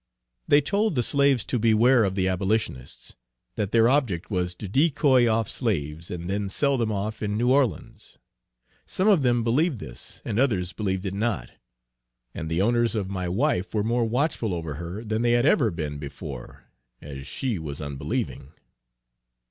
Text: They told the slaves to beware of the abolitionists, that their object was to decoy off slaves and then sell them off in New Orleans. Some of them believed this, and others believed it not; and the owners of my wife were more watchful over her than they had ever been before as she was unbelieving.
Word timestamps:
They 0.47 0.61
told 0.61 0.95
the 0.95 1.03
slaves 1.03 1.45
to 1.45 1.59
beware 1.59 2.03
of 2.05 2.15
the 2.15 2.27
abolitionists, 2.27 3.15
that 3.53 3.71
their 3.71 3.87
object 3.87 4.31
was 4.31 4.55
to 4.55 4.67
decoy 4.67 5.27
off 5.31 5.47
slaves 5.47 6.09
and 6.09 6.27
then 6.27 6.49
sell 6.49 6.75
them 6.75 6.91
off 6.91 7.21
in 7.21 7.37
New 7.37 7.51
Orleans. 7.51 8.17
Some 8.87 9.07
of 9.07 9.21
them 9.21 9.43
believed 9.43 9.77
this, 9.77 10.19
and 10.25 10.39
others 10.39 10.73
believed 10.73 11.05
it 11.05 11.13
not; 11.13 11.51
and 12.33 12.49
the 12.49 12.63
owners 12.63 12.95
of 12.95 13.11
my 13.11 13.29
wife 13.29 13.75
were 13.75 13.83
more 13.83 14.05
watchful 14.05 14.55
over 14.55 14.73
her 14.81 15.03
than 15.03 15.21
they 15.21 15.33
had 15.33 15.45
ever 15.45 15.69
been 15.69 15.99
before 15.99 16.63
as 16.99 17.27
she 17.27 17.59
was 17.59 17.79
unbelieving. 17.79 18.53